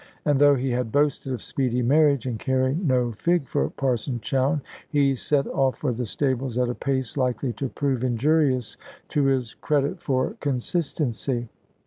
And 0.25 0.39
though 0.39 0.55
he 0.55 0.71
had 0.71 0.91
boasted 0.91 1.31
of 1.31 1.43
speedy 1.43 1.83
marriage, 1.83 2.25
and 2.25 2.39
caring 2.39 2.87
no 2.87 3.11
fig 3.11 3.47
for 3.47 3.69
Parson 3.69 4.19
Chowne, 4.19 4.63
he 4.89 5.13
set 5.15 5.45
off 5.45 5.77
for 5.77 5.93
the 5.93 6.07
stables 6.07 6.57
at 6.57 6.69
a 6.69 6.73
pace 6.73 7.17
likely 7.17 7.53
to 7.53 7.69
prove 7.69 8.03
injurious 8.03 8.77
to 9.09 9.25
his 9.25 9.53
credit 9.53 10.01
for 10.01 10.37
consistency. 10.39 11.49